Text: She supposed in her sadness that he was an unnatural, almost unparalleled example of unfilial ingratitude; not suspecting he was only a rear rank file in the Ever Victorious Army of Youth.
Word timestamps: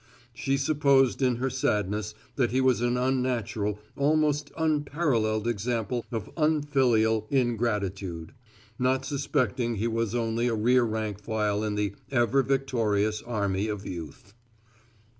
She 0.33 0.57
supposed 0.57 1.21
in 1.21 1.35
her 1.35 1.51
sadness 1.51 2.15
that 2.35 2.49
he 2.49 2.59
was 2.59 2.81
an 2.81 2.97
unnatural, 2.97 3.77
almost 3.95 4.51
unparalleled 4.57 5.47
example 5.47 6.07
of 6.11 6.27
unfilial 6.35 7.27
ingratitude; 7.29 8.31
not 8.79 9.05
suspecting 9.05 9.75
he 9.75 9.87
was 9.87 10.15
only 10.15 10.47
a 10.47 10.55
rear 10.55 10.81
rank 10.85 11.21
file 11.21 11.63
in 11.63 11.75
the 11.75 11.93
Ever 12.09 12.41
Victorious 12.41 13.21
Army 13.21 13.67
of 13.67 13.85
Youth. 13.85 14.33